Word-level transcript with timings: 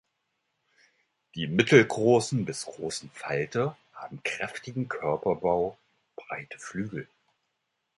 Die 1.35 1.45
mittelgroßen 1.45 2.43
bis 2.43 2.65
großen 2.65 3.11
Falter 3.11 3.77
haben 3.93 4.23
kräftigen 4.23 4.87
Körperbau 4.89 5.77
und 5.77 6.25
breite 6.25 6.57
Flügel. 6.57 7.07